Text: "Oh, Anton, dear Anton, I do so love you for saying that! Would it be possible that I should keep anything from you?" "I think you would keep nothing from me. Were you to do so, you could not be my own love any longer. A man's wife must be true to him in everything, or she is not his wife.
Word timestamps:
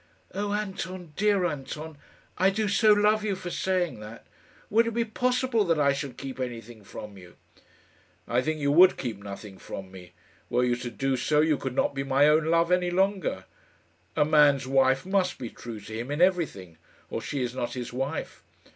"Oh, 0.33 0.51
Anton, 0.51 1.13
dear 1.15 1.45
Anton, 1.45 1.95
I 2.35 2.49
do 2.49 2.67
so 2.67 2.91
love 2.91 3.23
you 3.23 3.35
for 3.35 3.51
saying 3.51 3.99
that! 3.99 4.25
Would 4.71 4.87
it 4.87 4.95
be 4.95 5.05
possible 5.05 5.63
that 5.65 5.79
I 5.79 5.93
should 5.93 6.17
keep 6.17 6.39
anything 6.39 6.83
from 6.83 7.19
you?" 7.19 7.35
"I 8.27 8.41
think 8.41 8.59
you 8.59 8.71
would 8.71 8.97
keep 8.97 9.19
nothing 9.23 9.59
from 9.59 9.91
me. 9.91 10.13
Were 10.49 10.63
you 10.63 10.75
to 10.77 10.89
do 10.89 11.15
so, 11.17 11.41
you 11.41 11.55
could 11.55 11.75
not 11.75 11.93
be 11.93 12.01
my 12.01 12.27
own 12.27 12.45
love 12.45 12.71
any 12.71 12.89
longer. 12.89 13.45
A 14.15 14.25
man's 14.25 14.65
wife 14.65 15.05
must 15.05 15.37
be 15.37 15.51
true 15.51 15.79
to 15.79 15.93
him 15.93 16.09
in 16.09 16.19
everything, 16.19 16.79
or 17.11 17.21
she 17.21 17.43
is 17.43 17.53
not 17.53 17.73
his 17.75 17.93
wife. 17.93 18.41